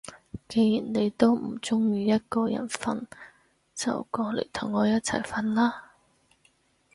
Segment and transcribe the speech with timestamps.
[0.49, 3.05] 既然你都唔中意一個人瞓，
[3.75, 5.91] 就過嚟同我一齊瞓啦